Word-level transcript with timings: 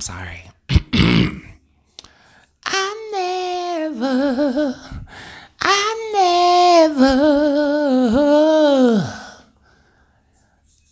I'm 0.00 0.04
sorry. 0.04 0.40
I 2.64 2.88
never, 3.12 4.74
I 5.60 5.94
never 6.88 7.14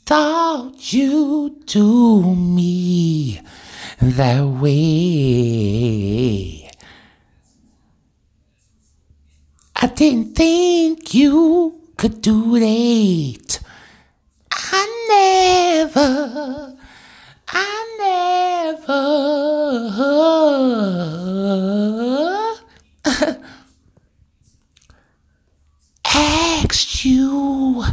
thought 0.04 0.92
you'd 0.92 1.64
do 1.64 2.34
me 2.34 3.40
that 4.02 4.44
way. 4.44 4.78
I 9.74 9.86
didn't 9.86 10.34
think 10.34 11.14
you 11.14 11.80
could 11.96 12.20
do 12.20 12.58
that. 12.60 13.60
I 14.52 14.86
never, 15.08 16.76
I 17.48 17.84
never 17.98 18.48
asked 26.64 27.04
you 27.04 27.84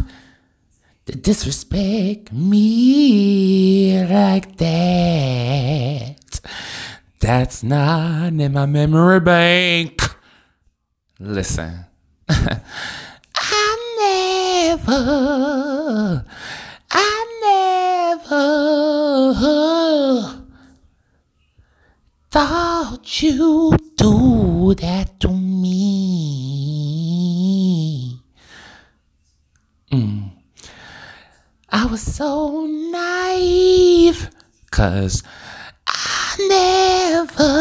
to 1.06 1.16
disrespect 1.16 2.32
me 2.32 4.04
like 4.06 4.58
that. 4.58 6.40
That's 7.20 7.64
not 7.64 8.34
in 8.34 8.54
my 8.54 8.66
memory 8.66 9.20
bank. 9.20 10.02
Listen. 11.20 11.86
I 12.30 12.58
never, 14.78 16.26
I 16.92 17.26
never 18.26 18.46
thought 22.32 23.22
you'd 23.22 23.96
do 23.96 24.74
that 24.76 25.20
to 25.22 25.30
me. 25.30 26.16
Mm. 29.92 30.32
I 31.70 31.85
was 31.96 32.04
so 32.16 32.66
naive, 32.92 34.30
cause 34.70 35.24
I 35.88 36.36
never, 37.22 37.56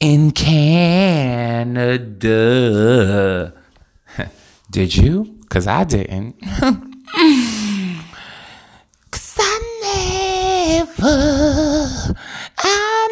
in 0.00 0.30
Canada. 0.30 1.92
Did 4.70 4.96
you? 4.96 5.35
Because 5.48 5.66
I 5.68 5.84
didn't. 5.84 6.40
Cause 9.10 9.36
I 9.38 9.60
never, 10.82 11.06
I 12.58 13.08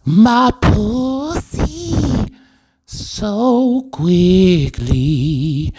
My 0.06 0.52
pussy 0.62 2.34
so 2.86 3.88
quickly 3.92 5.74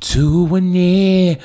to 0.00 0.46
a 0.56 0.60
nigga. 0.60 1.40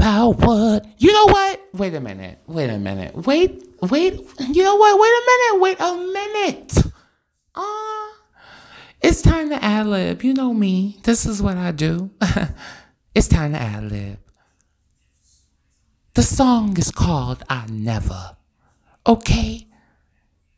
About 0.00 0.38
what. 0.38 0.86
You 0.98 1.12
know 1.12 1.26
what? 1.26 1.60
Wait 1.74 1.94
a 1.94 2.00
minute. 2.00 2.38
Wait 2.46 2.70
a 2.70 2.78
minute. 2.78 3.14
Wait, 3.14 3.62
wait. 3.82 4.14
You 4.48 4.62
know 4.62 4.76
what? 4.76 4.98
Wait 4.98 5.10
a 5.10 5.22
minute. 5.30 5.60
Wait 5.60 5.80
a 5.80 5.96
minute. 6.12 6.92
Uh, 7.54 8.08
it's 9.02 9.20
time 9.20 9.50
to 9.50 9.62
ad 9.62 9.86
lib. 9.86 10.22
You 10.24 10.32
know 10.32 10.54
me. 10.54 10.98
This 11.04 11.26
is 11.26 11.42
what 11.42 11.58
I 11.58 11.72
do. 11.72 12.10
it's 13.14 13.28
time 13.28 13.52
to 13.52 13.58
ad 13.58 13.90
lib. 13.90 14.18
The 16.14 16.22
song 16.22 16.78
is 16.78 16.90
called 16.90 17.44
I 17.50 17.66
Never. 17.68 18.36
Okay? 19.06 19.66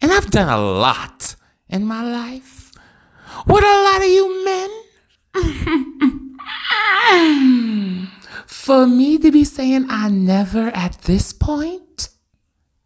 And 0.00 0.12
I've 0.12 0.30
done 0.30 0.48
a 0.48 0.60
lot 0.60 1.34
in 1.68 1.84
my 1.84 2.02
life. 2.02 2.70
What 3.46 3.64
a 3.64 3.82
lot 3.82 4.02
of 4.02 4.08
you 4.08 4.44
men. 4.44 4.70
To 9.22 9.30
be 9.30 9.44
saying 9.44 9.86
I 9.88 10.08
never 10.08 10.70
at 10.70 11.02
this 11.02 11.32
point, 11.32 12.08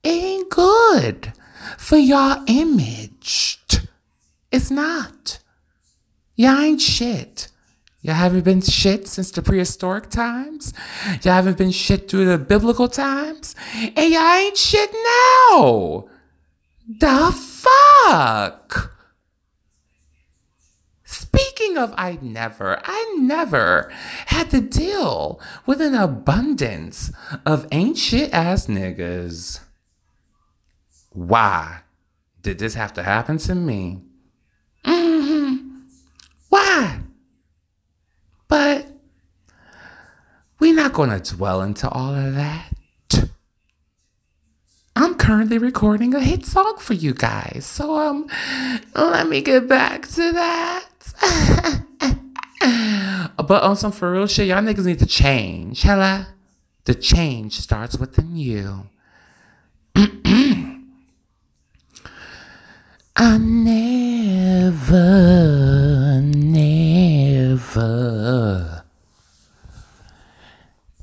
ain't 0.04 0.50
good 0.50 1.32
for 1.78 1.96
y'all 1.96 2.44
image. 2.46 3.58
It's 4.52 4.70
not. 4.70 5.38
Y'all 6.34 6.60
ain't 6.60 6.82
shit. 6.82 7.48
Y'all 8.02 8.16
haven't 8.16 8.44
been 8.44 8.60
shit 8.60 9.08
since 9.08 9.30
the 9.30 9.40
prehistoric 9.40 10.10
times. 10.10 10.74
Y'all 11.22 11.32
haven't 11.32 11.56
been 11.56 11.70
shit 11.70 12.10
through 12.10 12.26
the 12.26 12.36
biblical 12.36 12.88
times. 12.88 13.56
And 13.74 14.12
y'all 14.12 14.34
ain't 14.34 14.58
shit 14.58 14.92
now. 14.92 16.04
The 16.86 17.32
fuck? 17.32 18.95
Speaking 21.36 21.76
of 21.76 21.94
I 21.96 22.18
never, 22.22 22.80
I 22.84 23.16
never 23.18 23.90
had 24.26 24.50
to 24.50 24.60
deal 24.60 25.40
with 25.66 25.80
an 25.80 25.94
abundance 25.94 27.12
of 27.44 27.66
shit 27.94 28.32
ass 28.32 28.66
niggas. 28.66 29.60
Why 31.10 31.80
did 32.42 32.58
this 32.58 32.74
have 32.74 32.92
to 32.94 33.02
happen 33.02 33.38
to 33.38 33.54
me? 33.54 34.02
hmm 34.84 35.80
Why? 36.48 37.00
But 38.48 38.88
we're 40.58 40.74
not 40.74 40.92
going 40.92 41.10
to 41.10 41.34
dwell 41.34 41.60
into 41.62 41.88
all 41.88 42.14
of 42.14 42.34
that. 42.34 42.72
I'm 44.94 45.14
currently 45.16 45.58
recording 45.58 46.14
a 46.14 46.20
hit 46.20 46.46
song 46.46 46.78
for 46.78 46.94
you 46.94 47.12
guys. 47.12 47.66
So 47.66 47.98
um 47.98 48.26
let 48.94 49.28
me 49.28 49.42
get 49.42 49.68
back 49.68 50.08
to 50.08 50.32
that. 50.32 50.88
but 53.46 53.62
on 53.62 53.76
some 53.76 53.92
for 53.92 54.12
real 54.12 54.26
shit, 54.26 54.48
y'all 54.48 54.62
niggas 54.62 54.86
need 54.86 54.98
to 54.98 55.06
change. 55.06 55.82
Hella. 55.82 56.28
The 56.86 56.94
change 56.94 57.54
starts 57.54 57.98
within 57.98 58.36
you. 58.36 58.86
I 63.16 63.38
never, 63.38 65.00
never 66.22 67.64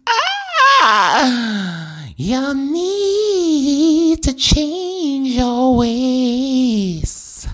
Ah, 0.08 2.06
you 2.16 2.54
need 2.54 4.22
to 4.22 4.32
change 4.32 5.28
your 5.28 5.76
ways. 5.76 7.46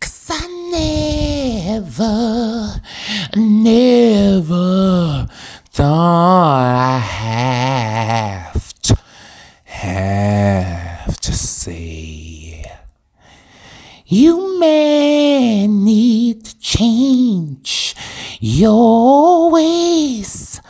Cause 0.00 0.30
I 0.30 0.46
never, 1.66 2.80
never 3.36 5.28
thought 5.70 6.62
I 6.62 6.98
have 6.98 8.74
to, 8.82 8.96
have 9.64 11.20
to 11.20 11.32
say. 11.32 12.64
You 14.16 14.60
may 14.60 15.66
need 15.66 16.44
to 16.44 16.56
change 16.60 17.96
your 18.38 19.50
ways. 19.50 20.60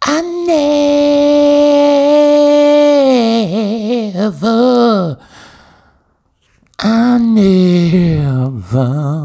I 0.00 0.20
never, 4.14 5.18
I 6.78 7.18
never 7.18 9.15